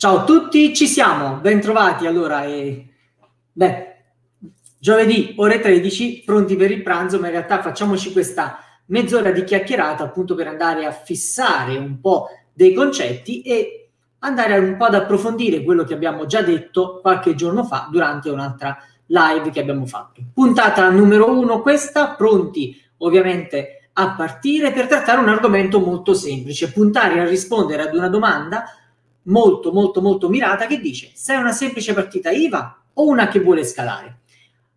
[0.00, 2.44] Ciao a tutti, ci siamo, bentrovati allora.
[2.44, 2.88] E,
[3.52, 3.96] beh,
[4.78, 10.02] giovedì ore 13, pronti per il pranzo, ma in realtà facciamoci questa mezz'ora di chiacchierata
[10.02, 13.90] appunto per andare a fissare un po' dei concetti e
[14.20, 18.78] andare un po' ad approfondire quello che abbiamo già detto qualche giorno fa durante un'altra
[19.04, 20.22] live che abbiamo fatto.
[20.32, 27.20] Puntata numero uno questa, pronti ovviamente a partire per trattare un argomento molto semplice, puntare
[27.20, 28.64] a rispondere ad una domanda
[29.24, 33.64] molto molto molto mirata che dice sei una semplice partita IVA o una che vuole
[33.64, 34.20] scalare?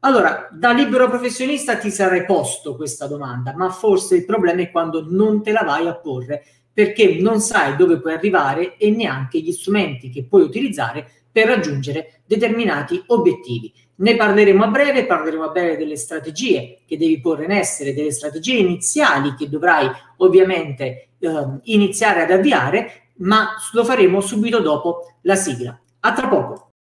[0.06, 5.06] Allora, da libero professionista ti sarei posto questa domanda, ma forse il problema è quando
[5.10, 6.44] non te la vai a porre
[6.74, 12.22] perché non sai dove puoi arrivare e neanche gli strumenti che puoi utilizzare per raggiungere
[12.26, 13.72] determinati obiettivi.
[13.96, 18.12] Ne parleremo a breve, parleremo a breve delle strategie che devi porre in essere, delle
[18.12, 21.30] strategie iniziali che dovrai ovviamente eh,
[21.64, 25.80] iniziare ad avviare ma lo faremo subito dopo la sigla.
[26.02, 26.73] A tra poco.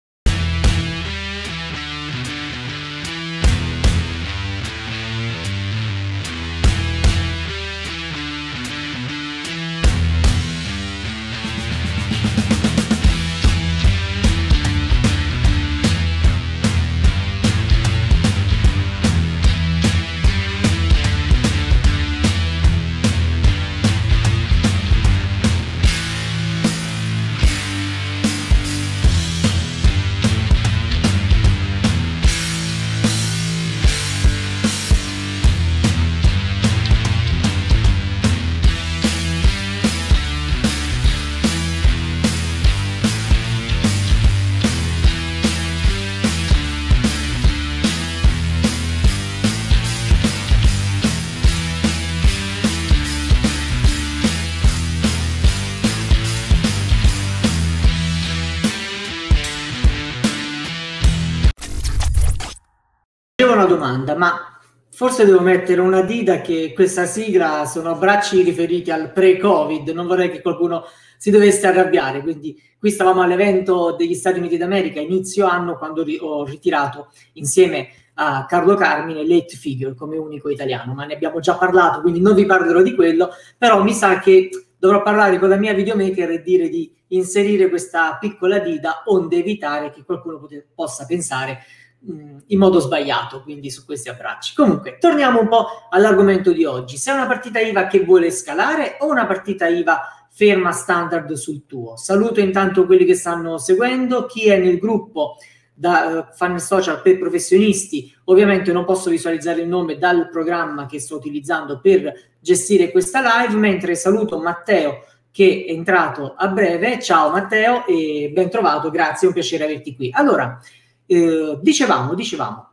[63.75, 64.59] Domanda, ma
[64.91, 70.31] forse devo mettere una dita che questa sigla sono abbracci riferiti al pre-Covid, non vorrei
[70.31, 70.85] che qualcuno
[71.17, 76.19] si dovesse arrabbiare, quindi qui stavamo all'evento degli Stati Uniti d'America, inizio anno, quando ri-
[76.21, 81.57] ho ritirato insieme a Carlo Carmine Late Figure come unico italiano, ma ne abbiamo già
[81.57, 85.57] parlato, quindi non vi parlerò di quello, però mi sa che dovrò parlare con la
[85.57, 91.07] mia videomaker e dire di inserire questa piccola dita onde evitare che qualcuno pot- possa
[91.07, 91.61] pensare
[92.05, 94.55] in modo sbagliato, quindi su questi abbracci.
[94.55, 96.97] Comunque, torniamo un po' all'argomento di oggi.
[96.97, 101.67] Se è una partita IVA che vuole scalare o una partita IVA ferma standard sul
[101.67, 101.97] tuo.
[101.97, 105.37] Saluto intanto quelli che stanno seguendo, chi è nel gruppo
[105.75, 108.13] da uh, Fan Social per professionisti.
[108.25, 113.59] Ovviamente non posso visualizzare il nome dal programma che sto utilizzando per gestire questa live,
[113.59, 117.01] mentre saluto Matteo che è entrato a breve.
[117.01, 120.11] Ciao Matteo e ben trovato, grazie, è un piacere averti qui.
[120.13, 120.61] Allora,
[121.07, 122.69] eh, dicevamo, dicevamo,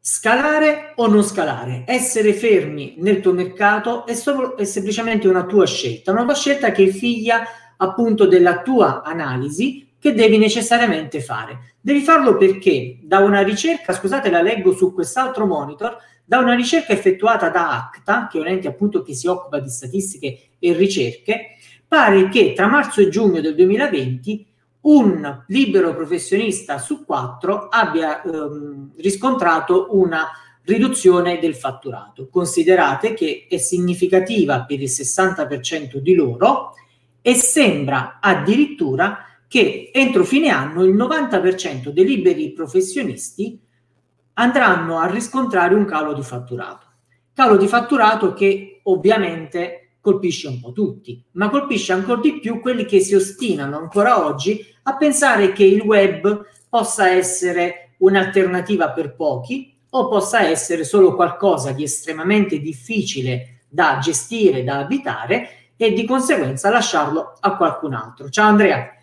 [0.00, 5.66] scalare o non scalare, essere fermi nel tuo mercato è, solo, è semplicemente una tua
[5.66, 7.42] scelta, una tua scelta che è figlia
[7.76, 11.74] appunto della tua analisi che devi necessariamente fare.
[11.80, 16.92] Devi farlo perché da una ricerca, scusate la leggo su quest'altro monitor, da una ricerca
[16.92, 21.56] effettuata da ACTA, che è un ente appunto che si occupa di statistiche e ricerche,
[21.86, 24.46] pare che tra marzo e giugno del 2020
[24.86, 30.30] un libero professionista su quattro abbia ehm, riscontrato una
[30.64, 32.28] riduzione del fatturato.
[32.28, 36.74] Considerate che è significativa per il 60% di loro
[37.20, 43.60] e sembra addirittura che entro fine anno il 90% dei liberi professionisti
[44.34, 46.86] andranno a riscontrare un calo di fatturato.
[47.32, 52.84] Calo di fatturato che ovviamente colpisce un po' tutti, ma colpisce ancora di più quelli
[52.84, 59.76] che si ostinano ancora oggi a pensare che il web possa essere un'alternativa per pochi
[59.90, 66.70] o possa essere solo qualcosa di estremamente difficile da gestire, da abitare e di conseguenza
[66.70, 68.30] lasciarlo a qualcun altro.
[68.30, 68.94] Ciao Andrea.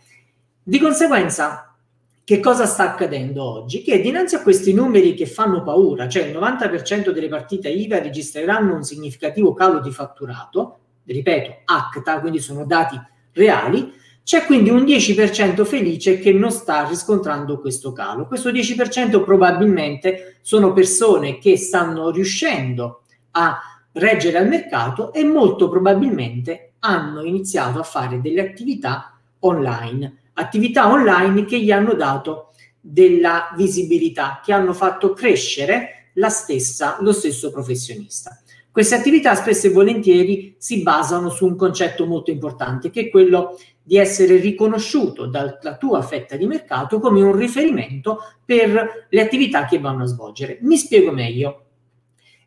[0.64, 1.76] Di conseguenza,
[2.24, 3.82] che cosa sta accadendo oggi?
[3.82, 8.74] Che dinanzi a questi numeri che fanno paura, cioè il 90% delle partite IVA registreranno
[8.74, 13.00] un significativo calo di fatturato, ripeto, ACTA, quindi sono dati
[13.34, 18.26] reali, c'è quindi un 10% felice che non sta riscontrando questo calo.
[18.26, 23.02] Questo 10% probabilmente sono persone che stanno riuscendo
[23.32, 23.60] a
[23.92, 31.46] reggere al mercato e molto probabilmente hanno iniziato a fare delle attività online, attività online
[31.46, 38.42] che gli hanno dato della visibilità, che hanno fatto crescere stessa, lo stesso professionista.
[38.74, 43.56] Queste attività spesso e volentieri si basano su un concetto molto importante, che è quello
[43.84, 49.78] di essere riconosciuto dalla tua fetta di mercato come un riferimento per le attività che
[49.78, 50.58] vanno a svolgere.
[50.62, 51.66] Mi spiego meglio.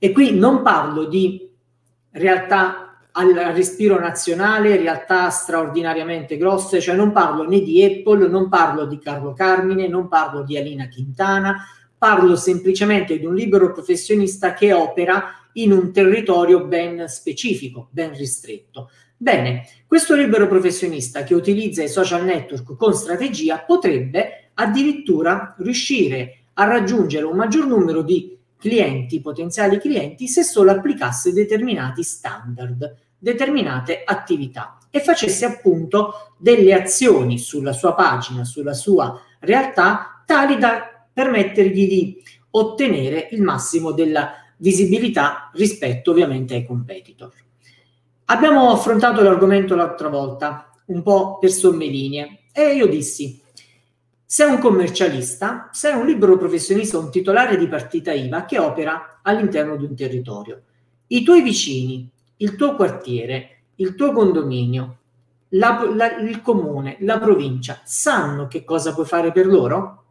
[0.01, 1.49] E qui non parlo di
[2.11, 8.85] realtà al respiro nazionale, realtà straordinariamente grosse, cioè non parlo né di Apple, non parlo
[8.87, 14.73] di Carlo Carmine, non parlo di Alina Quintana, parlo semplicemente di un libero professionista che
[14.73, 18.91] opera in un territorio ben specifico, ben ristretto.
[19.17, 26.65] Bene, questo libero professionista che utilizza i social network con strategia potrebbe addirittura riuscire a
[26.65, 34.79] raggiungere un maggior numero di clienti, potenziali clienti, se solo applicasse determinati standard, determinate attività
[34.91, 42.23] e facesse appunto delle azioni sulla sua pagina, sulla sua realtà, tali da permettergli di
[42.51, 47.33] ottenere il massimo della visibilità rispetto ovviamente ai competitor.
[48.27, 53.41] Abbiamo affrontato l'argomento l'altra volta, un po' per somme linee, e io dissi,
[54.25, 59.77] sei un commercialista, sei un libero professionista, un titolare di partita IVA che opera all'interno
[59.77, 60.63] di un territorio.
[61.09, 64.99] I tuoi vicini, il tuo quartiere, il tuo condominio,
[65.51, 70.05] la, la, il comune, la provincia, sanno che cosa puoi fare per loro?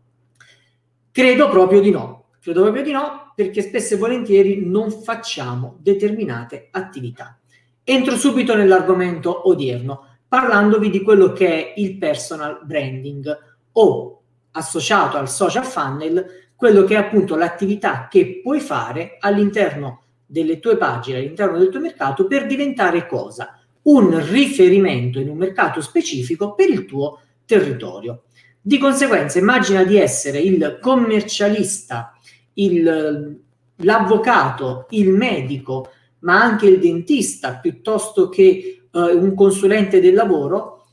[1.12, 2.25] Credo proprio di no.
[2.45, 7.39] Credo proprio di no, perché spesso e volentieri non facciamo determinate attività.
[7.83, 13.36] Entro subito nell'argomento odierno, parlandovi di quello che è il personal branding
[13.71, 14.21] o
[14.51, 20.77] associato al social funnel, quello che è appunto l'attività che puoi fare all'interno delle tue
[20.77, 23.59] pagine, all'interno del tuo mercato per diventare cosa?
[23.81, 28.25] Un riferimento in un mercato specifico per il tuo territorio.
[28.62, 32.12] Di conseguenza, immagina di essere il commercialista
[32.56, 33.44] il,
[33.78, 40.88] l'avvocato, il medico, ma anche il dentista, piuttosto che eh, un consulente del lavoro,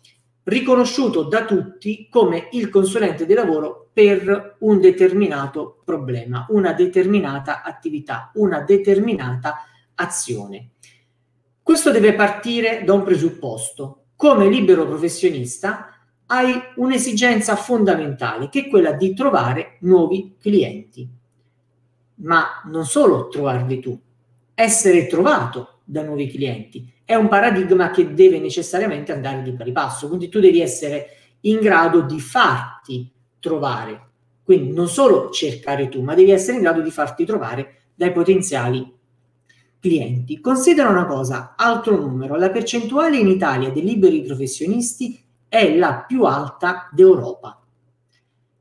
[0.45, 8.31] riconosciuto da tutti come il consulente del lavoro per un determinato problema, una determinata attività,
[8.35, 9.65] una determinata
[9.95, 10.71] azione.
[11.63, 14.07] Questo deve partire da un presupposto.
[14.17, 15.89] Come libero professionista
[16.27, 21.21] hai un'esigenza fondamentale, che è quella di trovare nuovi clienti
[22.17, 23.99] ma non solo trovarli tu,
[24.55, 26.91] essere trovato da nuovi clienti.
[27.05, 31.09] È un paradigma che deve necessariamente andare di pari passo, quindi tu devi essere
[31.41, 33.11] in grado di farti
[33.41, 34.09] trovare.
[34.43, 39.01] Quindi non solo cercare tu, ma devi essere in grado di farti trovare dai potenziali
[39.81, 40.41] clienti.
[40.41, 46.25] Considera una cosa, altro numero, la percentuale in Italia dei liberi professionisti è la più
[46.25, 47.62] alta d'Europa.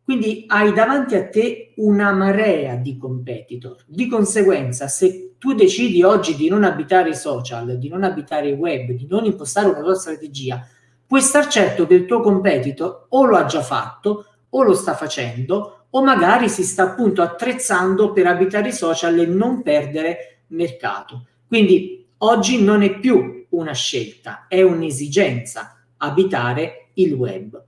[0.04, 3.78] Quindi hai davanti a te una marea di competitor.
[3.86, 8.54] Di conseguenza, se tu decidi oggi di non abitare i social, di non abitare i
[8.54, 10.68] web, di non impostare una tua strategia,
[11.06, 14.94] puoi star certo che il tuo competitor o lo ha già fatto o lo sta
[14.94, 21.26] facendo o magari si sta appunto attrezzando per abitare i social e non perdere mercato.
[21.48, 27.64] Quindi oggi non è più una scelta, è un'esigenza abitare il web.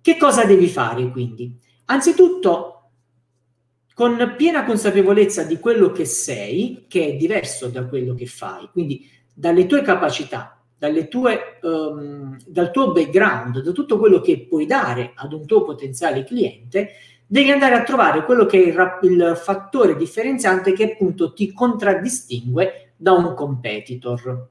[0.00, 1.56] Che cosa devi fare quindi?
[1.90, 2.90] Anzitutto,
[3.94, 9.08] con piena consapevolezza di quello che sei, che è diverso da quello che fai, quindi
[9.34, 15.12] dalle tue capacità, dalle tue, um, dal tuo background, da tutto quello che puoi dare
[15.16, 16.90] ad un tuo potenziale cliente,
[17.26, 22.92] devi andare a trovare quello che è il, il fattore differenziante che appunto ti contraddistingue
[22.96, 24.48] da un competitor.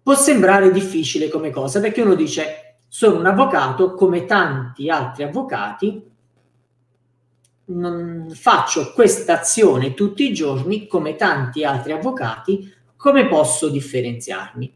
[0.00, 2.63] Può sembrare difficile come cosa perché uno dice
[2.94, 6.10] sono un avvocato come tanti altri avvocati,
[8.30, 14.72] faccio questa azione tutti i giorni come tanti altri avvocati, come posso differenziarmi?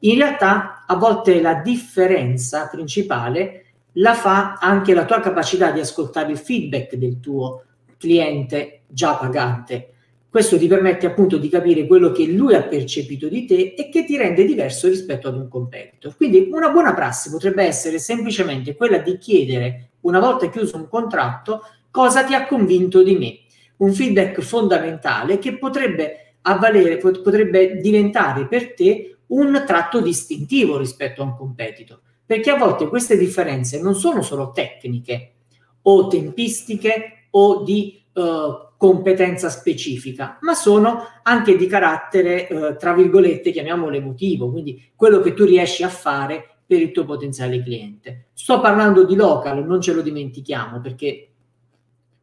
[0.00, 6.32] In realtà a volte la differenza principale la fa anche la tua capacità di ascoltare
[6.32, 7.62] il feedback del tuo
[7.96, 9.93] cliente già pagante
[10.34, 14.04] questo ti permette appunto di capire quello che lui ha percepito di te e che
[14.04, 16.16] ti rende diverso rispetto ad un competitor.
[16.16, 21.62] Quindi una buona prassi potrebbe essere semplicemente quella di chiedere, una volta chiuso un contratto,
[21.88, 23.38] cosa ti ha convinto di me.
[23.76, 31.26] Un feedback fondamentale che potrebbe avvalere, potrebbe diventare per te un tratto distintivo rispetto a
[31.26, 32.00] un competitor.
[32.26, 35.34] Perché a volte queste differenze non sono solo tecniche
[35.82, 43.50] o tempistiche o di uh, competenza specifica, ma sono anche di carattere, eh, tra virgolette,
[43.50, 48.26] chiamiamolo emotivo, quindi quello che tu riesci a fare per il tuo potenziale cliente.
[48.34, 51.28] Sto parlando di local, non ce lo dimentichiamo, perché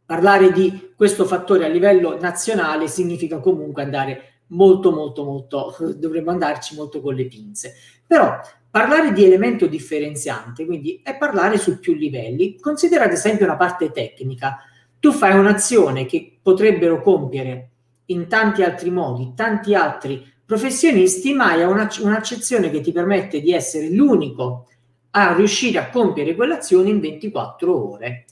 [0.05, 6.75] parlare di questo fattore a livello nazionale significa comunque andare molto molto molto dovremmo andarci
[6.75, 7.73] molto con le pinze.
[8.05, 12.59] Però parlare di elemento differenziante, quindi è parlare su più livelli.
[12.59, 14.57] Considera ad esempio una parte tecnica.
[15.01, 17.69] Tu fai un'azione che potrebbero compiere
[18.05, 23.89] in tanti altri modi, tanti altri professionisti, ma hai un'accezione che ti permette di essere
[23.89, 24.67] l'unico
[25.09, 28.25] a riuscire a compiere quell'azione in 24 ore.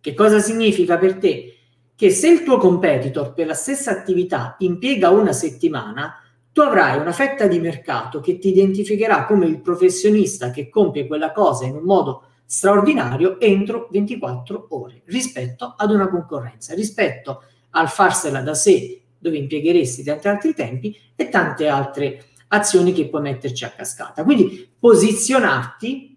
[0.00, 1.56] Che cosa significa per te?
[1.96, 7.12] Che se il tuo competitor per la stessa attività impiega una settimana, tu avrai una
[7.12, 11.82] fetta di mercato che ti identificherà come il professionista che compie quella cosa in un
[11.82, 19.38] modo straordinario entro 24 ore rispetto ad una concorrenza, rispetto al farsela da sé dove
[19.38, 24.22] impiegheresti tanti altri tempi e tante altre azioni che puoi metterci a cascata.
[24.22, 26.14] Quindi posizionarti,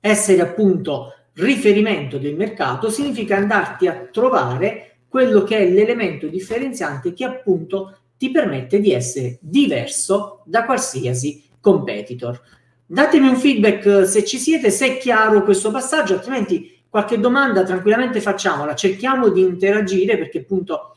[0.00, 7.24] essere appunto riferimento del mercato, significa andarti a trovare quello che è l'elemento differenziante che
[7.24, 12.38] appunto ti permette di essere diverso da qualsiasi competitor.
[12.94, 18.20] Datemi un feedback se ci siete, se è chiaro questo passaggio, altrimenti qualche domanda tranquillamente
[18.20, 20.94] facciamola, cerchiamo di interagire perché appunto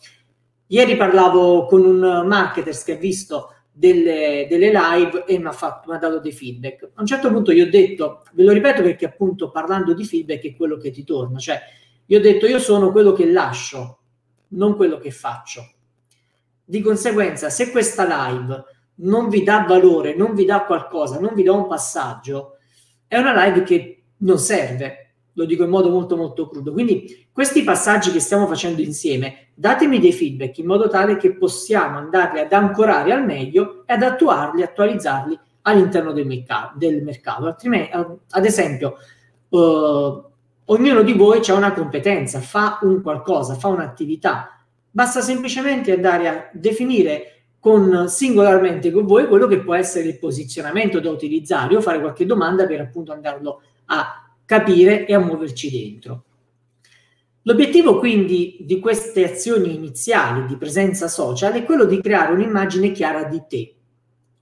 [0.67, 5.89] Ieri parlavo con un marketer che ha visto delle, delle live e mi ha, fatto,
[5.89, 6.83] mi ha dato dei feedback.
[6.93, 10.43] A un certo punto gli ho detto, ve lo ripeto perché appunto parlando di feedback
[10.43, 11.59] è quello che ti torna, cioè
[12.05, 14.01] gli ho detto io sono quello che lascio,
[14.49, 15.67] non quello che faccio.
[16.63, 18.65] Di conseguenza, se questa live
[18.99, 22.57] non vi dà valore, non vi dà qualcosa, non vi dà un passaggio,
[23.07, 26.73] è una live che non serve lo dico in modo molto molto crudo.
[26.73, 31.97] Quindi questi passaggi che stiamo facendo insieme, datemi dei feedback in modo tale che possiamo
[31.99, 36.77] andarli ad ancorare al meglio e ad attuarli, attualizzarli all'interno del, mercato.
[36.77, 37.45] Del mercato.
[37.45, 38.95] Altrimenti, ad esempio,
[39.49, 40.23] uh,
[40.65, 44.59] ognuno di voi ha una competenza, fa un qualcosa, fa un'attività.
[44.89, 47.36] Basta semplicemente andare a definire
[47.67, 52.25] con, singolarmente con voi quello che può essere il posizionamento da utilizzare o fare qualche
[52.25, 56.23] domanda per appunto andarlo a capire e a muoverci dentro.
[57.41, 63.25] L'obiettivo quindi di queste azioni iniziali di presenza social è quello di creare un'immagine chiara
[63.25, 63.75] di te,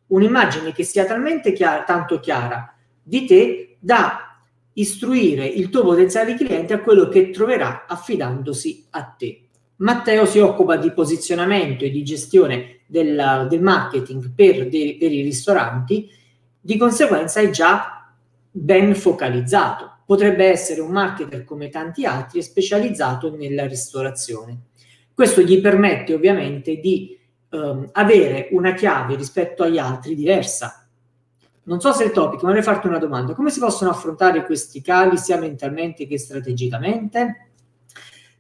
[0.06, 4.40] un'immagine che sia talmente chiara, tanto chiara di te da
[4.74, 9.45] istruire il tuo potenziale cliente a quello che troverà affidandosi a te.
[9.78, 15.22] Matteo si occupa di posizionamento e di gestione del, del marketing per, de, per i
[15.22, 16.10] ristoranti,
[16.60, 18.12] di conseguenza è già
[18.50, 24.58] ben focalizzato potrebbe essere un marketer come tanti altri specializzato nella ristorazione.
[25.14, 27.18] Questo gli permette ovviamente di
[27.50, 30.88] ehm, avere una chiave rispetto agli altri diversa.
[31.64, 33.34] Non so se è il topic, ma vorrei farti una domanda.
[33.34, 37.50] Come si possono affrontare questi cali sia mentalmente che strategicamente?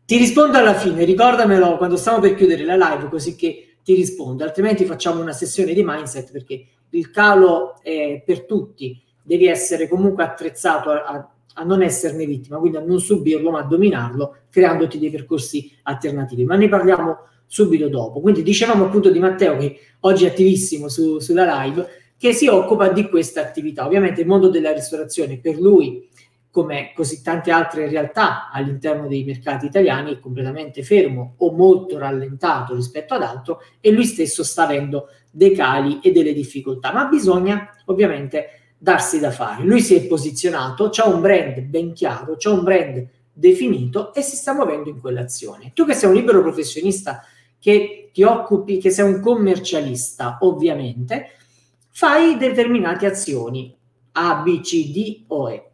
[0.05, 4.43] Ti rispondo alla fine, ricordamelo quando stiamo per chiudere la live così che ti rispondo,
[4.43, 10.23] altrimenti facciamo una sessione di mindset perché il calo è per tutti, devi essere comunque
[10.23, 14.99] attrezzato a, a a non esserne vittima, quindi a non subirlo, ma a dominarlo, creandoti
[14.99, 16.45] dei percorsi alternativi.
[16.45, 18.19] Ma ne parliamo subito dopo.
[18.19, 22.89] Quindi dicevamo appunto di Matteo, che oggi è attivissimo su, sulla live, che si occupa
[22.89, 23.85] di questa attività.
[23.85, 26.07] Ovviamente il mondo della ristorazione per lui,
[26.55, 32.73] come così tante altre realtà all'interno dei mercati italiani, è completamente fermo o molto rallentato
[32.73, 36.93] rispetto ad altro e lui stesso sta avendo dei cali e delle difficoltà.
[36.93, 39.65] Ma bisogna ovviamente darsi da fare.
[39.65, 44.37] Lui si è posizionato, c'ha un brand ben chiaro, c'ha un brand definito e si
[44.37, 45.73] sta muovendo in quell'azione.
[45.73, 47.21] Tu che sei un libero professionista,
[47.59, 51.31] che ti occupi, che sei un commercialista, ovviamente,
[51.89, 53.75] fai determinate azioni
[54.13, 55.71] A, B, C, D o E.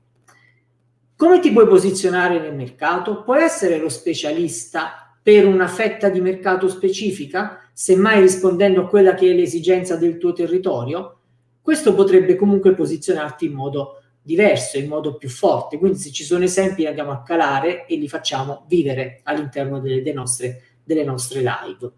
[1.21, 3.21] Come ti puoi posizionare nel mercato?
[3.21, 9.29] Puoi essere lo specialista per una fetta di mercato specifica, semmai rispondendo a quella che
[9.29, 11.19] è l'esigenza del tuo territorio?
[11.61, 15.77] questo potrebbe comunque posizionarti in modo diverso, in modo più forte.
[15.77, 20.15] Quindi se ci sono esempi andiamo a calare e li facciamo vivere all'interno delle, delle,
[20.15, 21.91] nostre, delle nostre live.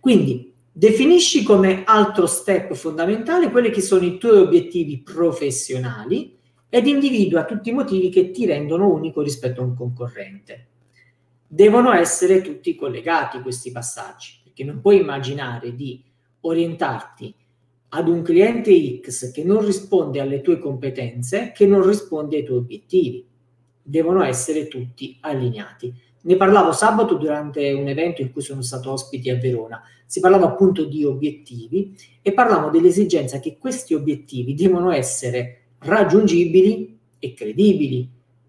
[0.00, 6.34] Quindi definisci come altro step fondamentale quelli che sono i tuoi obiettivi professionali
[6.68, 10.66] ed individua tutti i motivi che ti rendono unico rispetto a un concorrente.
[11.46, 16.02] Devono essere tutti collegati questi passaggi, perché non puoi immaginare di
[16.40, 17.34] orientarti
[17.90, 22.58] ad un cliente X che non risponde alle tue competenze, che non risponde ai tuoi
[22.58, 23.24] obiettivi.
[23.80, 25.94] Devono essere tutti allineati.
[26.22, 29.80] Ne parlavo sabato durante un evento in cui sono stato ospiti a Verona.
[30.04, 37.32] Si parlava appunto di obiettivi e parlavamo dell'esigenza che questi obiettivi devono essere raggiungibili e
[37.34, 38.08] credibili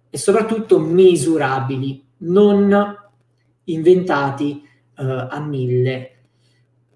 [0.10, 2.96] e soprattutto misurabili, non
[3.66, 4.62] inventati
[4.98, 6.12] uh, a mille.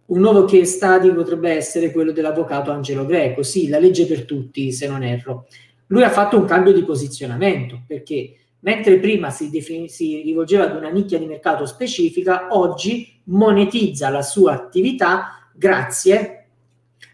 [0.06, 4.72] Un nuovo case study potrebbe essere quello dell'avvocato Angelo Greco, sì, la legge per tutti,
[4.72, 5.48] se non erro.
[5.88, 10.76] Lui ha fatto un cambio di posizionamento perché mentre prima si, defin- si rivolgeva ad
[10.76, 16.48] una nicchia di mercato specifica, oggi monetizza la sua attività grazie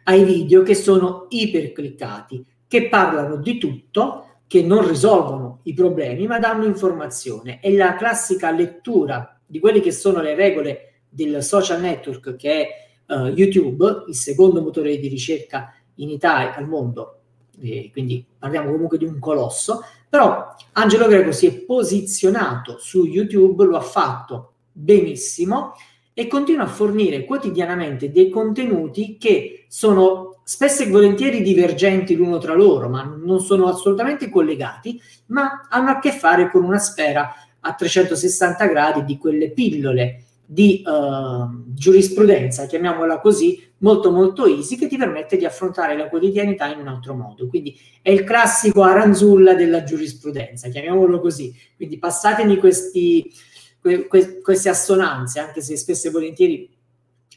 [0.04, 6.40] ai video che sono ipercliccati, che parlano di tutto, che non risolvono i problemi, ma
[6.40, 7.60] danno informazione.
[7.60, 13.14] È la classica lettura di quelle che sono le regole del social network che è
[13.14, 17.22] uh, YouTube, il secondo motore di ricerca in Italia al mondo,
[17.60, 23.66] eh, quindi parliamo comunque di un colosso, però Angelo Greco si è posizionato su YouTube,
[23.66, 25.74] lo ha fatto benissimo
[26.14, 32.54] e continua a fornire quotidianamente dei contenuti che sono spesso e volentieri divergenti l'uno tra
[32.54, 37.74] loro, ma non sono assolutamente collegati, ma hanno a che fare con una sfera a
[37.74, 44.96] 360 gradi di quelle pillole di uh, giurisprudenza, chiamiamola così, molto molto easy, che ti
[44.96, 47.50] permette di affrontare la quotidianità in un altro modo.
[47.50, 51.54] Quindi è il classico aranzulla della giurisprudenza, chiamiamolo così.
[51.76, 53.30] Quindi passatemi questi,
[53.82, 56.70] que, que, queste assonanze, anche se spesso e volentieri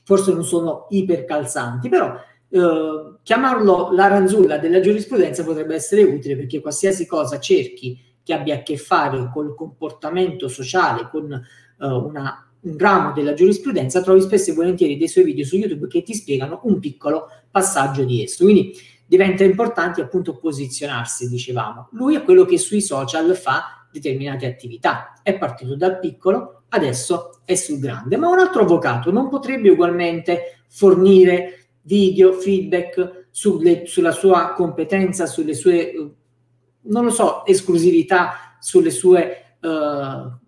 [0.04, 2.14] forse non sono ipercalzanti, però
[2.50, 8.62] uh, chiamarlo l'aranzulla della giurisprudenza potrebbe essere utile perché qualsiasi cosa cerchi che abbia a
[8.62, 11.30] che fare col comportamento sociale, con
[11.78, 15.86] uh, una un ramo della giurisprudenza, trovi spesso e volentieri dei suoi video su YouTube
[15.86, 18.44] che ti spiegano un piccolo passaggio di esso.
[18.44, 18.74] Quindi
[19.06, 21.88] diventa importante appunto posizionarsi, dicevamo.
[21.92, 25.14] Lui è quello che sui social fa determinate attività.
[25.22, 28.16] È partito dal piccolo, adesso è sul grande.
[28.16, 35.54] Ma un altro avvocato non potrebbe ugualmente fornire video, feedback sulle, sulla sua competenza, sulle
[35.54, 35.92] sue,
[36.82, 39.56] non lo so, esclusività, sulle sue...
[39.60, 40.38] Uh,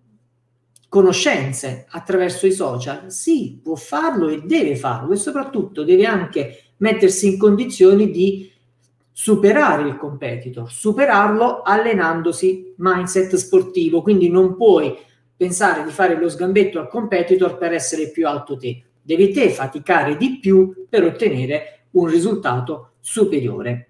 [0.93, 3.11] conoscenze attraverso i social?
[3.11, 8.51] Sì, può farlo e deve farlo e soprattutto deve anche mettersi in condizioni di
[9.11, 14.95] superare il competitor, superarlo allenandosi mindset sportivo, quindi non puoi
[15.35, 20.17] pensare di fare lo sgambetto al competitor per essere più alto te, devi te faticare
[20.17, 23.89] di più per ottenere un risultato superiore.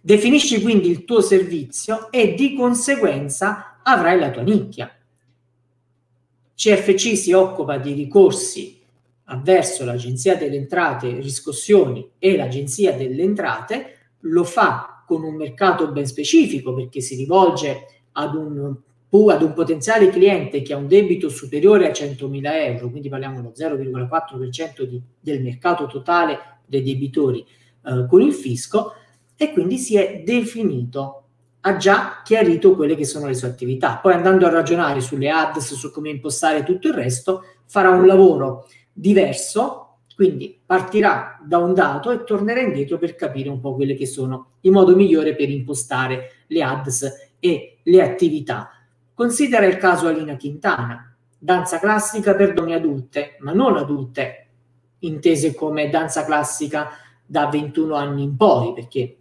[0.00, 4.90] Definisci quindi il tuo servizio e di conseguenza avrai la tua nicchia.
[6.54, 8.80] CFC si occupa di ricorsi
[9.24, 16.06] avverso l'Agenzia delle Entrate, riscossioni e l'Agenzia delle Entrate, lo fa con un mercato ben
[16.06, 18.74] specifico perché si rivolge ad un,
[19.30, 23.52] ad un potenziale cliente che ha un debito superiore a 100.000 euro, quindi parliamo dello
[23.56, 27.44] 0,4% di, del mercato totale dei debitori
[27.86, 28.94] eh, con il fisco,
[29.36, 31.24] e quindi si è definito
[31.66, 33.96] ha già chiarito quelle che sono le sue attività.
[33.96, 38.68] Poi andando a ragionare sulle ads, su come impostare tutto il resto, farà un lavoro
[38.92, 44.06] diverso, quindi partirà da un dato e tornerà indietro per capire un po' quelle che
[44.06, 48.68] sono il modo migliore per impostare le ads e le attività.
[49.14, 54.48] Considera il caso Alina Quintana, danza classica per donne adulte, ma non adulte
[55.00, 56.90] intese come danza classica
[57.24, 59.18] da 21 anni in poi, perché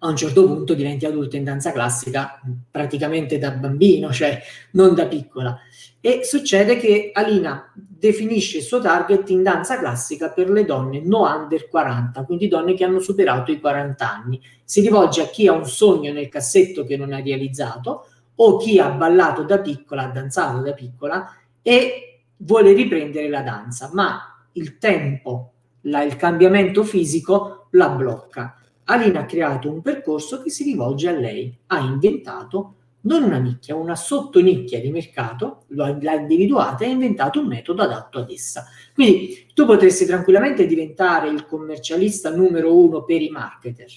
[0.00, 4.38] a un certo punto diventi adulto in danza classica praticamente da bambino, cioè
[4.72, 5.58] non da piccola.
[5.98, 11.22] E succede che Alina definisce il suo target in danza classica per le donne no
[11.22, 14.40] under 40, quindi donne che hanno superato i 40 anni.
[14.62, 18.78] Si rivolge a chi ha un sogno nel cassetto che non ha realizzato o chi
[18.78, 21.30] ha ballato da piccola, ha danzato da piccola
[21.62, 28.60] e vuole riprendere la danza, ma il tempo, la, il cambiamento fisico la blocca.
[28.84, 32.74] Alina ha creato un percorso che si rivolge a lei, ha inventato
[33.06, 38.18] non una nicchia, una sottonicchia di mercato, l'ha individuata e ha inventato un metodo adatto
[38.18, 38.66] ad essa.
[38.92, 43.88] Quindi tu potresti tranquillamente diventare il commercialista numero uno per i marketer,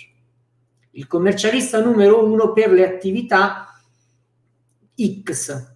[0.92, 3.69] il commercialista numero uno per le attività
[5.24, 5.76] X,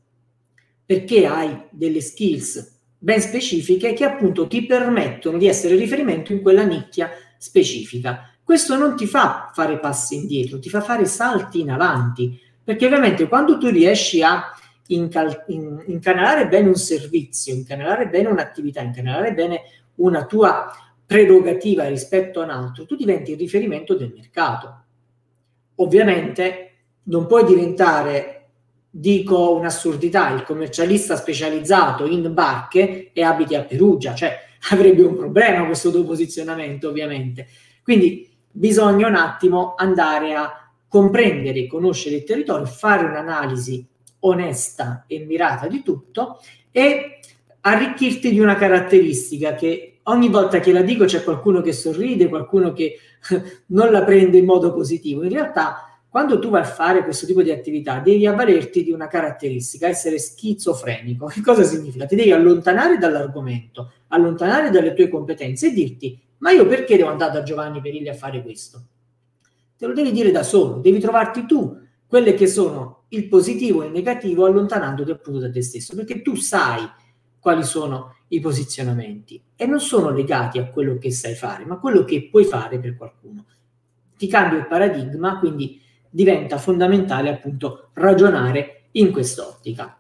[0.86, 6.64] perché hai delle skills ben specifiche che appunto ti permettono di essere riferimento in quella
[6.64, 8.30] nicchia specifica.
[8.42, 13.28] Questo non ti fa fare passi indietro, ti fa fare salti in avanti, perché ovviamente
[13.28, 14.54] quando tu riesci a
[14.88, 19.62] incal- in- incanalare bene un servizio, incanalare bene un'attività, incanalare bene
[19.96, 20.72] una tua
[21.06, 24.84] prerogativa rispetto a un altro, tu diventi il riferimento del mercato.
[25.76, 26.70] Ovviamente
[27.04, 28.43] non puoi diventare,
[28.96, 34.38] dico un'assurdità, il commercialista specializzato in barche e abiti a Perugia, cioè
[34.70, 37.48] avrebbe un problema questo tuo posizionamento ovviamente.
[37.82, 43.84] Quindi bisogna un attimo andare a comprendere, conoscere il territorio, fare un'analisi
[44.20, 46.40] onesta e mirata di tutto
[46.72, 47.20] e
[47.62, 52.74] arricchirti di una caratteristica che ogni volta che la dico c'è qualcuno che sorride, qualcuno
[52.74, 53.00] che
[53.68, 55.24] non la prende in modo positivo.
[55.24, 59.08] In realtà, quando tu vai a fare questo tipo di attività, devi avvalerti di una
[59.08, 61.26] caratteristica, essere schizofrenico.
[61.26, 62.06] Che cosa significa?
[62.06, 67.32] Ti devi allontanare dall'argomento, allontanare dalle tue competenze e dirti, ma io perché devo andare
[67.32, 68.84] da Giovanni Perilli a fare questo?
[69.76, 73.88] Te lo devi dire da solo, devi trovarti tu quelle che sono il positivo e
[73.88, 76.88] il negativo allontanandoti appunto da te stesso, perché tu sai
[77.40, 81.80] quali sono i posizionamenti e non sono legati a quello che sai fare, ma a
[81.80, 83.46] quello che puoi fare per qualcuno.
[84.16, 85.82] Ti cambia il paradigma, quindi
[86.14, 89.98] diventa fondamentale appunto ragionare in quest'ottica.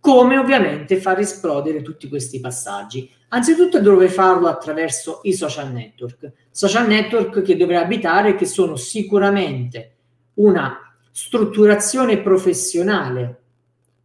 [0.00, 3.10] Come ovviamente far esplodere tutti questi passaggi?
[3.28, 9.96] Anzitutto dovrei farlo attraverso i social network, social network che dovrei abitare che sono sicuramente
[10.34, 13.40] una strutturazione professionale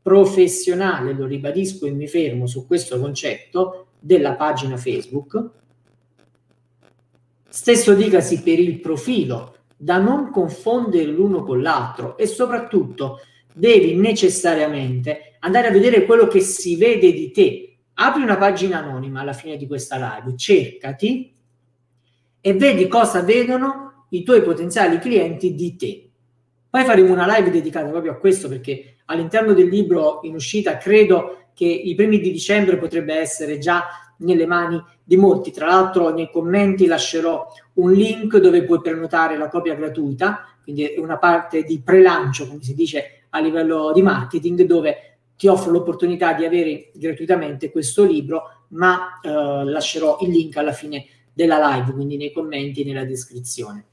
[0.02, 5.50] professionale, lo ribadisco e mi fermo su questo concetto, della pagina Facebook.
[7.48, 13.20] Stesso dicasi per il profilo, da non confondere l'uno con l'altro e soprattutto
[13.52, 17.78] devi necessariamente andare a vedere quello che si vede di te.
[17.96, 21.34] Apri una pagina anonima alla fine di questa live, cercati
[22.40, 26.10] e vedi cosa vedono i tuoi potenziali clienti di te.
[26.70, 31.48] Poi faremo una live dedicata proprio a questo perché all'interno del libro in uscita credo
[31.56, 35.52] che i primi di dicembre potrebbe essere già nelle mani di molti.
[35.52, 41.00] Tra l'altro nei commenti lascerò un link dove puoi prenotare la copia gratuita, quindi è
[41.00, 46.34] una parte di pre-lancio, come si dice a livello di marketing, dove ti offro l'opportunità
[46.34, 49.30] di avere gratuitamente questo libro, ma eh,
[49.66, 53.86] lascerò il link alla fine della live, quindi nei commenti e nella descrizione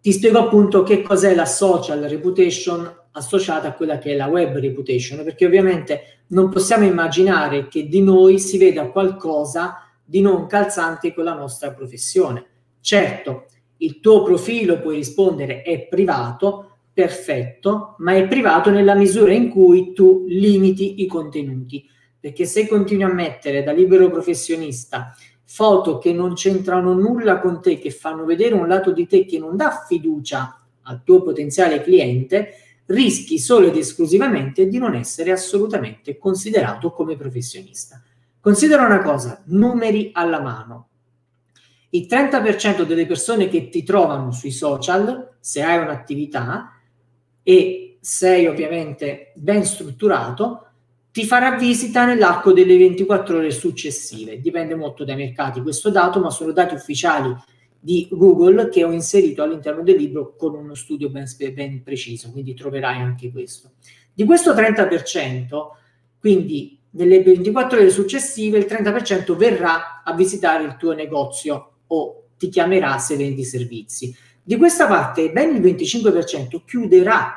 [0.00, 4.56] ti spiego appunto che cos'è la social reputation associata a quella che è la web
[4.56, 11.12] reputation, perché ovviamente non possiamo immaginare che di noi si veda qualcosa di non calzante
[11.14, 12.46] con la nostra professione.
[12.80, 13.46] Certo,
[13.78, 19.92] il tuo profilo, puoi rispondere, è privato, perfetto, ma è privato nella misura in cui
[19.92, 21.86] tu limiti i contenuti,
[22.18, 25.14] perché se continui a mettere da libero professionista
[25.44, 29.38] foto che non c'entrano nulla con te, che fanno vedere un lato di te che
[29.38, 32.50] non dà fiducia al tuo potenziale cliente,
[32.88, 38.02] rischi solo ed esclusivamente di non essere assolutamente considerato come professionista.
[38.40, 40.88] Considera una cosa, numeri alla mano.
[41.90, 46.72] Il 30% delle persone che ti trovano sui social, se hai un'attività
[47.42, 50.66] e sei ovviamente ben strutturato,
[51.10, 54.40] ti farà visita nell'arco delle 24 ore successive.
[54.40, 57.34] Dipende molto dai mercati questo dato, ma sono dati ufficiali
[57.80, 62.54] di Google che ho inserito all'interno del libro con uno studio ben, ben preciso, quindi
[62.54, 63.72] troverai anche questo.
[64.12, 65.46] Di questo 30%,
[66.18, 72.48] quindi nelle 24 ore successive, il 30% verrà a visitare il tuo negozio o ti
[72.48, 74.14] chiamerà se vendi servizi.
[74.42, 77.34] Di questa parte ben il 25% chiuderà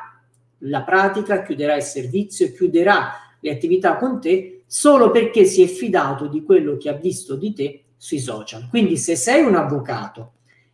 [0.58, 6.26] la pratica, chiuderà il servizio, chiuderà le attività con te solo perché si è fidato
[6.26, 8.66] di quello che ha visto di te sui social.
[8.68, 10.32] Quindi se sei un avvocato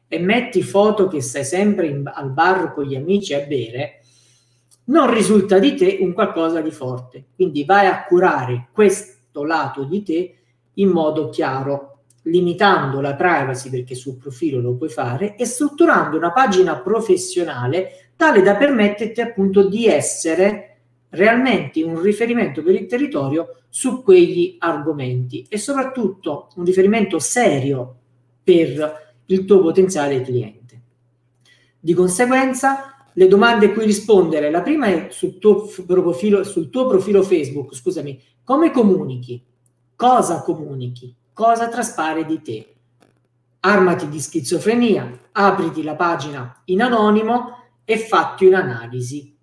[0.09, 4.01] e metti foto che stai sempre in, al bar con gli amici a bere,
[4.85, 7.27] non risulta di te un qualcosa di forte.
[7.35, 10.37] Quindi vai a curare questo lato di te
[10.73, 16.33] in modo chiaro, limitando la privacy perché sul profilo lo puoi fare e strutturando una
[16.33, 20.78] pagina professionale tale da permetterti appunto di essere
[21.11, 27.97] realmente un riferimento per il territorio su quegli argomenti e soprattutto un riferimento serio
[28.43, 30.57] per il tuo potenziale cliente.
[31.81, 36.87] Di conseguenza, le domande a cui rispondere, la prima è sul tuo profilo, sul tuo
[36.87, 39.43] profilo Facebook, scusami, come comunichi?
[39.95, 41.15] Cosa comunichi?
[41.33, 42.75] Cosa traspare di te?
[43.61, 49.37] Armati di schizofrenia, apriti la pagina in anonimo e fatti un'analisi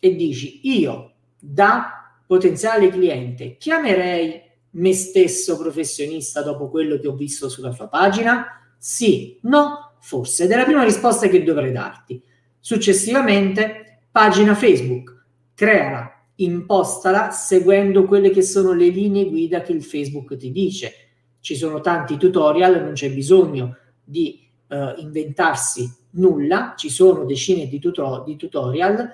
[0.00, 1.07] e dici io
[1.38, 8.46] da potenziale cliente chiamerei me stesso professionista dopo quello che ho visto sulla sua pagina?
[8.76, 10.44] Sì, no, forse.
[10.44, 12.22] Ed è la prima risposta che dovrei darti.
[12.60, 15.24] Successivamente, pagina Facebook,
[15.54, 20.92] creala, impostala seguendo quelle che sono le linee guida che il Facebook ti dice.
[21.40, 27.78] Ci sono tanti tutorial, non c'è bisogno di uh, inventarsi nulla, ci sono decine di,
[27.78, 29.10] tuto- di tutorial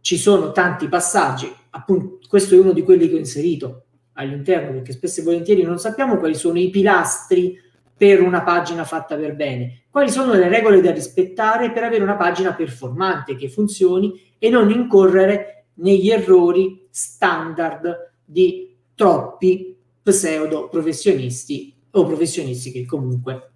[0.00, 3.84] ci sono tanti passaggi, appunto questo è uno di quelli che ho inserito
[4.14, 7.56] all'interno perché spesso e volentieri non sappiamo quali sono i pilastri
[7.96, 12.16] per una pagina fatta per bene, quali sono le regole da rispettare per avere una
[12.16, 22.04] pagina performante che funzioni e non incorrere negli errori standard di troppi pseudo professionisti o
[22.04, 23.50] professionisti che comunque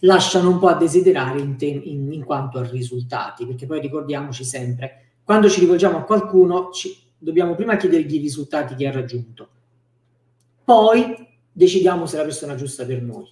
[0.00, 4.44] lasciano un po' a desiderare in, te, in, in quanto a risultati, perché poi ricordiamoci
[4.44, 9.48] sempre, quando ci rivolgiamo a qualcuno ci, dobbiamo prima chiedergli i risultati che ha raggiunto,
[10.64, 13.28] poi decidiamo se è la persona giusta per noi.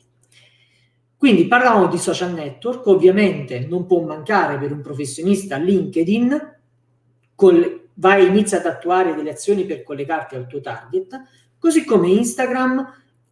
[1.16, 6.58] Quindi parlavamo di social network, ovviamente non può mancare per un professionista LinkedIn,
[7.34, 11.22] col, vai inizia ad attuare delle azioni per collegarti al tuo target,
[11.58, 12.86] così come Instagram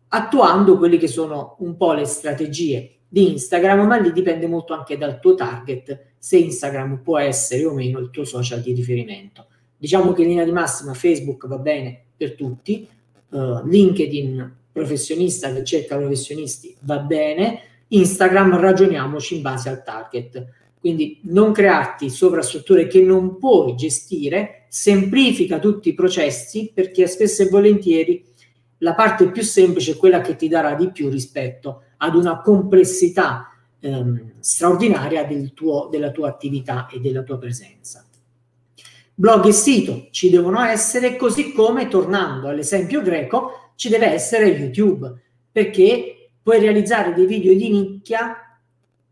[0.08, 4.98] attuando quelle che sono un po' le strategie di Instagram, ma lì dipende molto anche
[4.98, 9.46] dal tuo target, se Instagram può essere o meno il tuo social di riferimento.
[9.76, 12.86] Diciamo che in linea di massima Facebook va bene per tutti,
[13.30, 20.46] uh, LinkedIn professionista che cerca professionisti va bene, Instagram ragioniamoci in base al target.
[20.78, 27.48] Quindi non crearti sovrastrutture che non puoi gestire, semplifica tutti i processi perché spesso e
[27.48, 28.24] volentieri
[28.78, 33.48] la parte più semplice è quella che ti darà di più rispetto ad una complessità
[33.80, 38.04] ehm, straordinaria del tuo, della tua attività e della tua presenza.
[39.14, 45.12] Blog e sito ci devono essere, così come, tornando all'esempio greco, ci deve essere YouTube,
[45.50, 48.36] perché puoi realizzare dei video di nicchia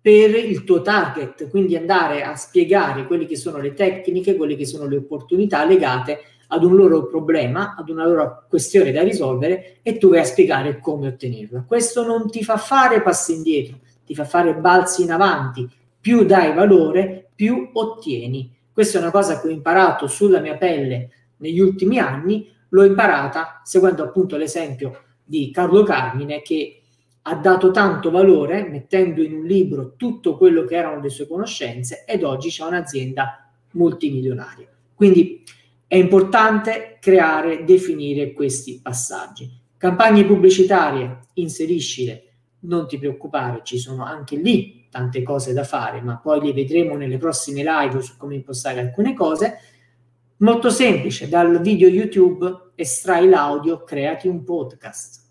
[0.01, 4.64] per il tuo target, quindi andare a spiegare quelle che sono le tecniche, quelle che
[4.64, 9.98] sono le opportunità legate ad un loro problema, ad una loro questione da risolvere e
[9.98, 11.64] tu vai a spiegare come ottenerla.
[11.66, 15.68] Questo non ti fa fare passi indietro, ti fa fare balzi in avanti.
[16.00, 18.54] Più dai valore, più ottieni.
[18.72, 23.61] Questa è una cosa che ho imparato sulla mia pelle negli ultimi anni, l'ho imparata
[23.64, 26.82] seguendo appunto l'esempio di Carlo Carmine che
[27.22, 32.04] ha dato tanto valore mettendo in un libro tutto quello che erano le sue conoscenze
[32.06, 34.68] ed oggi c'è un'azienda multimilionaria.
[34.94, 35.42] Quindi
[35.87, 39.51] è importante creare, definire questi passaggi.
[39.77, 42.22] Campagne pubblicitarie, inseriscile,
[42.61, 46.96] non ti preoccupare, ci sono anche lì tante cose da fare, ma poi le vedremo
[46.96, 49.59] nelle prossime live su come impostare alcune cose.
[50.38, 55.25] Molto semplice, dal video YouTube estrai l'audio, creati un podcast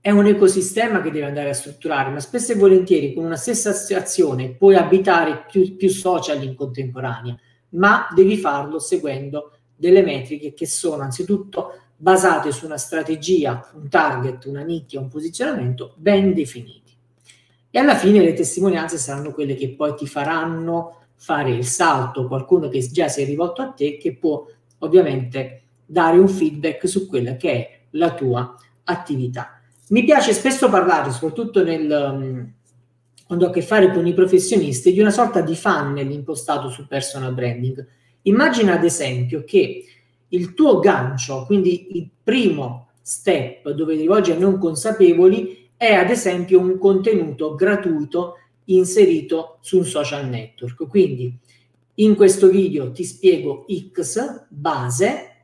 [0.00, 3.70] è un ecosistema che deve andare a strutturare, ma spesso e volentieri con una stessa
[3.94, 7.36] azione puoi abitare più, più social in contemporanea,
[7.70, 14.44] ma devi farlo seguendo delle metriche che sono anzitutto basate su una strategia, un target,
[14.46, 16.92] una nicchia, un posizionamento ben definiti.
[17.70, 22.68] E alla fine le testimonianze saranno quelle che poi ti faranno fare il salto, qualcuno
[22.68, 24.46] che già si è rivolto a te, che può
[24.78, 28.54] ovviamente dare un feedback su quella che è la tua
[28.84, 29.60] attività.
[29.88, 32.52] Mi piace spesso parlare, soprattutto nel,
[33.28, 36.86] quando ho a che fare con i professionisti, di una sorta di funnel impostato sul
[36.86, 37.86] personal branding.
[38.22, 39.84] Immagina ad esempio che
[40.28, 46.08] il tuo gancio, quindi il primo step dove ti rivolgi a non consapevoli, è ad
[46.08, 50.88] esempio un contenuto gratuito inserito su un social network.
[50.88, 51.38] Quindi
[51.96, 55.37] in questo video ti spiego X base,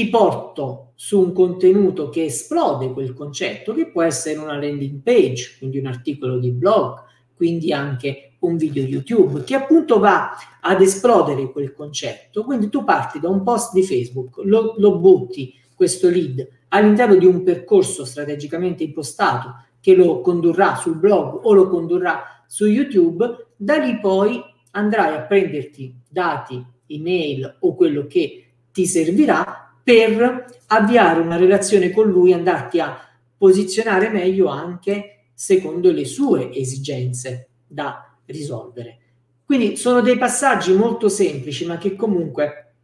[0.00, 5.56] ti porto su un contenuto che esplode quel concetto, che può essere una landing page,
[5.58, 7.02] quindi un articolo di blog,
[7.34, 10.30] quindi anche un video YouTube, che appunto va
[10.62, 12.44] ad esplodere quel concetto.
[12.44, 17.26] Quindi tu parti da un post di Facebook, lo, lo butti questo lead all'interno di
[17.26, 23.76] un percorso strategicamente impostato che lo condurrà sul blog o lo condurrà su YouTube, da
[23.76, 31.36] lì poi andrai a prenderti dati, email o quello che ti servirà per avviare una
[31.36, 32.98] relazione con lui, andarti a
[33.36, 38.98] posizionare meglio anche secondo le sue esigenze da risolvere.
[39.44, 42.74] Quindi sono dei passaggi molto semplici, ma che comunque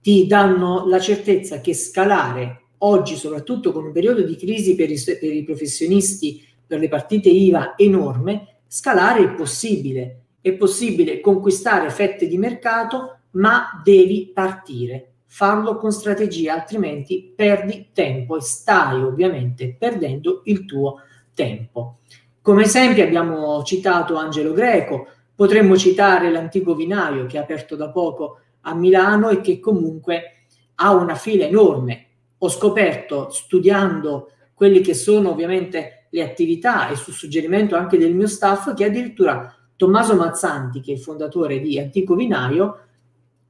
[0.00, 5.00] ti danno la certezza che scalare oggi, soprattutto con un periodo di crisi per i,
[5.02, 10.24] per i professionisti, per le partite IVA enorme, scalare è possibile.
[10.40, 18.36] È possibile conquistare fette di mercato, ma devi partire farlo con strategia, altrimenti perdi tempo
[18.36, 21.02] e stai ovviamente perdendo il tuo
[21.34, 21.98] tempo.
[22.40, 28.40] Come esempio abbiamo citato Angelo Greco, potremmo citare l'antico vinaio che ha aperto da poco
[28.62, 32.06] a Milano e che comunque ha una fila enorme.
[32.38, 38.26] Ho scoperto studiando quelle che sono ovviamente le attività e su suggerimento anche del mio
[38.26, 42.87] staff che addirittura Tommaso Mazzanti, che è il fondatore di Antico Vinaio,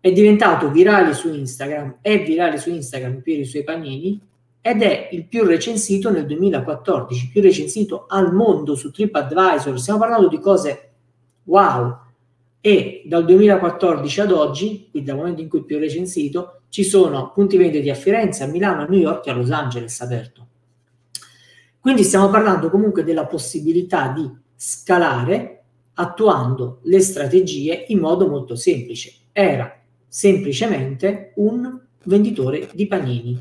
[0.08, 4.18] è diventato virale su Instagram, è virale su Instagram per i suoi panini
[4.62, 9.78] ed è il più recensito nel 2014, più recensito al mondo su TripAdvisor.
[9.78, 10.92] Stiamo parlando di cose
[11.44, 12.06] wow.
[12.60, 17.30] E dal 2014 ad oggi, quindi dal momento in cui è più recensito, ci sono
[17.32, 20.46] punti vendita a Firenze, a Milano, a New York e a Los Angeles aperto.
[21.80, 25.62] Quindi stiamo parlando comunque della possibilità di scalare
[25.94, 29.12] attuando le strategie in modo molto semplice.
[29.32, 29.77] Era
[30.08, 33.40] semplicemente un venditore di panini.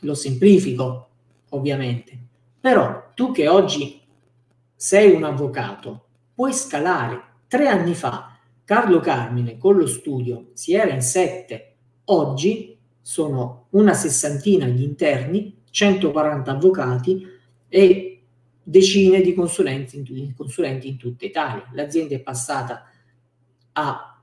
[0.00, 1.08] Lo semplifico,
[1.50, 2.18] ovviamente.
[2.60, 4.00] Però tu che oggi
[4.76, 7.22] sei un avvocato, puoi scalare.
[7.48, 13.92] Tre anni fa Carlo Carmine con lo studio si era in sette, oggi sono una
[13.92, 17.26] sessantina gli interni, 140 avvocati
[17.68, 18.22] e
[18.62, 21.68] decine di consulenti in, consulenti in tutta Italia.
[21.72, 22.84] L'azienda è passata
[23.72, 24.13] a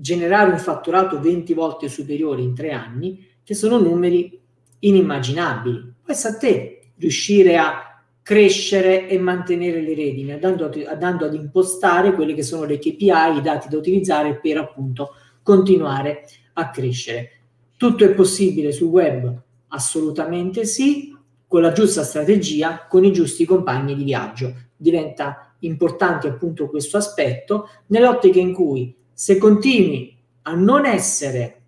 [0.00, 4.40] generare un fatturato 20 volte superiore in tre anni, che sono numeri
[4.80, 5.94] inimmaginabili.
[6.02, 7.88] Poi sta a te riuscire a
[8.22, 13.40] crescere e mantenere le redini, andando, andando ad impostare quelle che sono le KPI, i
[13.42, 17.30] dati da utilizzare per appunto continuare a crescere.
[17.78, 19.42] Tutto è possibile sul web?
[19.68, 24.54] Assolutamente sì, con la giusta strategia, con i giusti compagni di viaggio.
[24.76, 31.60] Diventa importante appunto questo aspetto nell'ottica in cui se continui a non essere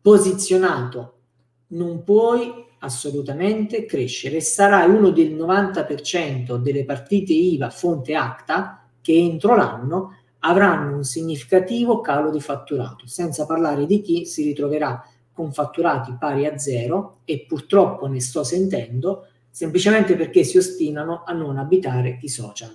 [0.00, 1.18] posizionato
[1.68, 4.40] non puoi assolutamente crescere.
[4.40, 12.00] Sarai uno del 90% delle partite IVA fonte acta che entro l'anno avranno un significativo
[12.00, 15.00] calo di fatturato, senza parlare di chi si ritroverà
[15.30, 21.32] con fatturati pari a zero e purtroppo ne sto sentendo semplicemente perché si ostinano a
[21.34, 22.74] non abitare i social.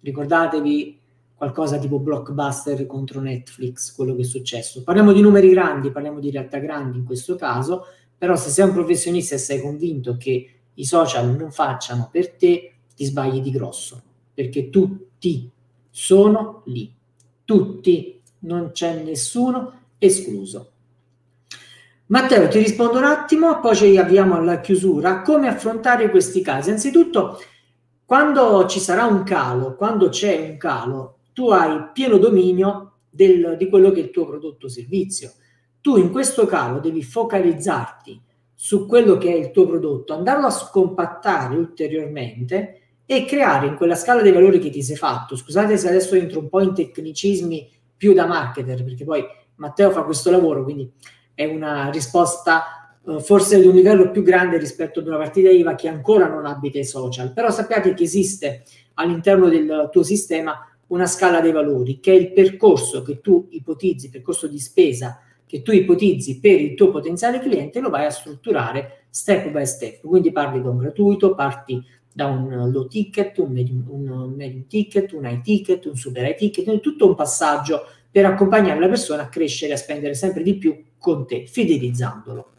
[0.00, 1.02] Ricordatevi
[1.36, 4.82] qualcosa tipo blockbuster contro Netflix, quello che è successo.
[4.82, 7.84] Parliamo di numeri grandi, parliamo di realtà grandi in questo caso,
[8.16, 12.74] però se sei un professionista e sei convinto che i social non facciano per te,
[12.94, 15.50] ti sbagli di grosso, perché tutti
[15.90, 16.92] sono lì,
[17.44, 20.70] tutti, non c'è nessuno escluso.
[22.06, 25.22] Matteo, ti rispondo un attimo, poi ci avviamo alla chiusura.
[25.22, 26.70] Come affrontare questi casi?
[26.70, 27.38] Anzitutto,
[28.04, 33.68] quando ci sarà un calo, quando c'è un calo, tu hai pieno dominio del, di
[33.68, 35.32] quello che è il tuo prodotto o servizio.
[35.82, 38.22] Tu in questo calo devi focalizzarti
[38.54, 43.94] su quello che è il tuo prodotto, andarlo a scompattare ulteriormente e creare in quella
[43.94, 45.36] scala dei valori che ti sei fatto.
[45.36, 49.22] Scusate se adesso entro un po' in tecnicismi più da marketer, perché poi
[49.56, 50.90] Matteo fa questo lavoro, quindi
[51.34, 55.74] è una risposta uh, forse di un livello più grande rispetto ad una partita IVA
[55.74, 58.62] che ancora non abita i social, però sappiate che esiste
[58.94, 60.58] all'interno del tuo sistema
[60.94, 65.20] una scala dei valori, che è il percorso che tu ipotizzi, il percorso di spesa
[65.44, 70.00] che tu ipotizzi per il tuo potenziale cliente, lo vai a strutturare step by step.
[70.00, 75.12] Quindi parli da un gratuito, parti da un low ticket, un medium, un medium ticket,
[75.12, 79.28] un high ticket, un super high ticket, tutto un passaggio per accompagnare la persona a
[79.28, 82.50] crescere a spendere sempre di più con te, fidelizzandolo.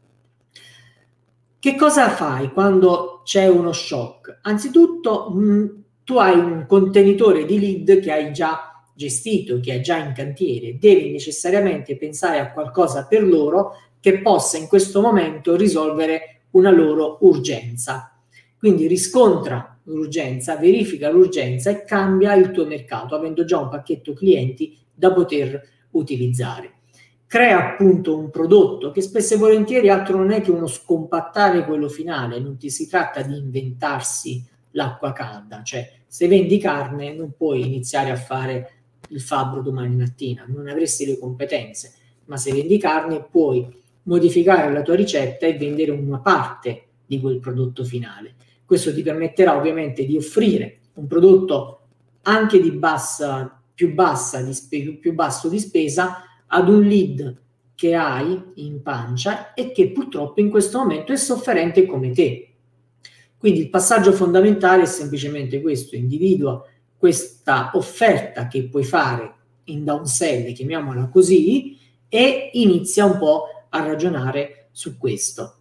[1.58, 4.40] Che cosa fai quando c'è uno shock?
[4.42, 9.98] Anzitutto mh, tu hai un contenitore di lead che hai già gestito, che hai già
[9.98, 16.44] in cantiere, devi necessariamente pensare a qualcosa per loro che possa in questo momento risolvere
[16.52, 18.18] una loro urgenza.
[18.58, 24.78] Quindi riscontra l'urgenza, verifica l'urgenza e cambia il tuo mercato, avendo già un pacchetto clienti
[24.94, 26.76] da poter utilizzare
[27.28, 31.90] crea appunto un prodotto che spesso e volentieri altro non è che uno scompattare quello
[31.90, 34.42] finale, non ti si tratta di inventarsi
[34.76, 38.72] l'acqua calda, cioè se vendi carne non puoi iniziare a fare
[39.10, 41.94] il fabbro domani mattina, non avresti le competenze,
[42.26, 43.68] ma se vendi carne puoi
[44.04, 48.34] modificare la tua ricetta e vendere una parte di quel prodotto finale.
[48.66, 51.80] Questo ti permetterà ovviamente di offrire un prodotto
[52.24, 57.42] anche di bassa, più, bassa, di spe- più basso di spesa, ad un lead
[57.76, 62.45] che hai in pancia e che purtroppo in questo momento è sofferente come te.
[63.38, 66.64] Quindi il passaggio fondamentale è semplicemente questo, individua
[66.98, 69.34] questa offerta che puoi fare
[69.66, 75.58] in downsell, chiamiamola così, e inizia un po' a ragionare su questo.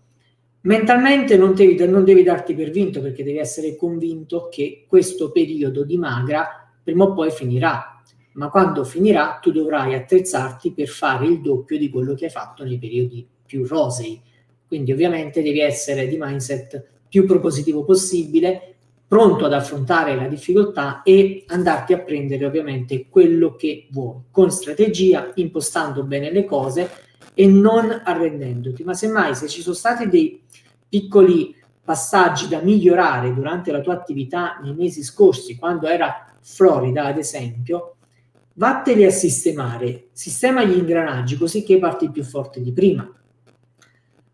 [0.62, 5.84] Mentalmente non devi, non devi darti per vinto perché devi essere convinto che questo periodo
[5.84, 7.94] di magra prima o poi finirà
[8.34, 12.64] ma quando finirà tu dovrai attrezzarti per fare il doppio di quello che hai fatto
[12.64, 14.20] nei periodi più rosei.
[14.66, 18.74] Quindi ovviamente devi essere di mindset più propositivo possibile,
[19.06, 25.30] pronto ad affrontare la difficoltà e andarti a prendere ovviamente quello che vuoi, con strategia,
[25.34, 26.90] impostando bene le cose
[27.32, 28.82] e non arrendendoti.
[28.82, 30.42] Ma semmai se ci sono stati dei
[30.88, 31.54] piccoli
[31.84, 37.94] passaggi da migliorare durante la tua attività nei mesi scorsi, quando era Florida ad esempio,
[38.54, 43.08] vatteli a sistemare, sistema gli ingranaggi così che parti più forte di prima.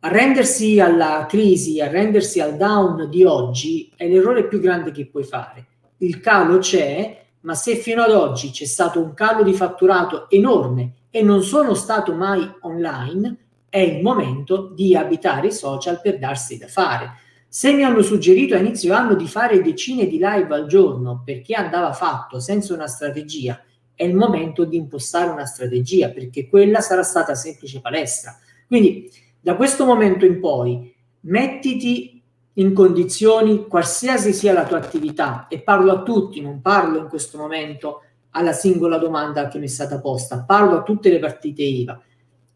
[0.01, 5.67] Arrendersi alla crisi, arrendersi al down di oggi è l'errore più grande che puoi fare.
[5.99, 10.93] Il calo c'è, ma se fino ad oggi c'è stato un calo di fatturato enorme
[11.11, 13.37] e non sono stato mai online,
[13.69, 17.13] è il momento di abitare i social per darsi da fare.
[17.47, 21.55] Se mi hanno suggerito a inizio anno di fare decine di live al giorno perché
[21.55, 23.63] andava fatto senza una strategia,
[23.95, 28.39] è il momento di impostare una strategia perché quella sarà stata semplice palestra.
[28.67, 32.23] Quindi da questo momento in poi mettiti
[32.55, 37.39] in condizioni, qualsiasi sia la tua attività, e parlo a tutti, non parlo in questo
[37.39, 42.01] momento alla singola domanda che mi è stata posta, parlo a tutte le partite IVA.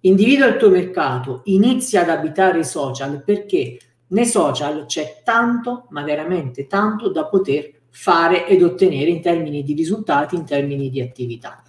[0.01, 3.79] Individua il tuo mercato, inizia ad abitare i social perché
[4.09, 9.73] nei social c'è tanto, ma veramente tanto da poter fare ed ottenere in termini di
[9.73, 11.63] risultati, in termini di attività.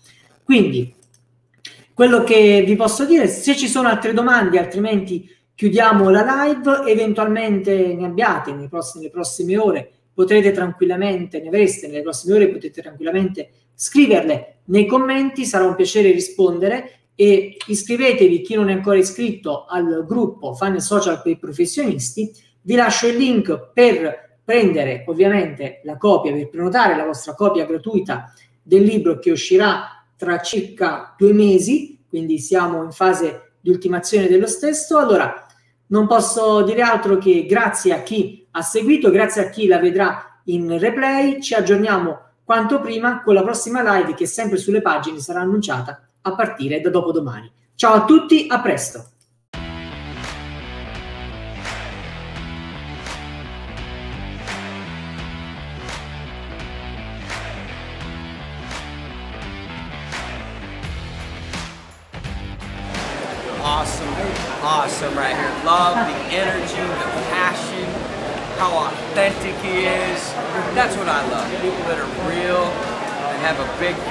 [0.44, 0.94] Quindi
[1.96, 7.96] quello che vi posso dire, se ci sono altre domande, altrimenti chiudiamo la live, eventualmente
[7.96, 12.82] ne abbiate nei prossimi, nelle prossime ore, potrete tranquillamente, ne avreste nelle prossime ore, potete
[12.82, 19.64] tranquillamente scriverle nei commenti, sarà un piacere rispondere e iscrivetevi chi non è ancora iscritto
[19.66, 22.30] al gruppo Fan Social per i professionisti.
[22.62, 28.34] Vi lascio il link per prendere ovviamente la copia, per prenotare la vostra copia gratuita
[28.62, 34.48] del libro che uscirà tra circa due mesi, quindi siamo in fase di ultimazione dello
[34.48, 34.98] stesso.
[34.98, 35.46] Allora,
[35.88, 40.40] non posso dire altro che grazie a chi ha seguito, grazie a chi la vedrà
[40.46, 45.42] in replay, ci aggiorniamo quanto prima con la prossima live che sempre sulle pagine sarà
[45.42, 47.52] annunciata a partire da dopodomani.
[47.76, 49.15] Ciao a tutti, a presto!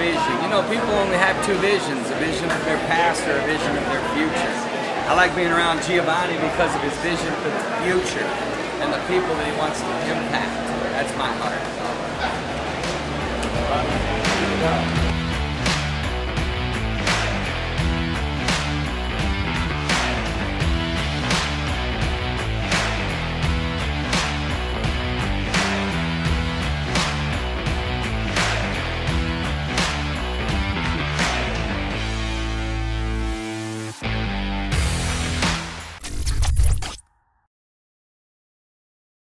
[0.04, 0.36] vision.
[0.44, 3.72] You know, people only have two visions, a vision of their past or a vision
[3.72, 4.52] of their future.
[5.08, 8.28] I like being around Giovanni because of his vision for the future
[8.84, 10.52] and the people that he wants to impact.
[10.92, 11.64] That's my heart.